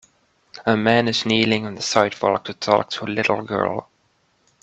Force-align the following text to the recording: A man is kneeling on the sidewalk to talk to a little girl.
A 0.65 0.75
man 0.75 1.07
is 1.07 1.27
kneeling 1.27 1.67
on 1.67 1.75
the 1.75 1.81
sidewalk 1.83 2.45
to 2.45 2.55
talk 2.55 2.89
to 2.89 3.05
a 3.05 3.05
little 3.05 3.43
girl. 3.43 3.87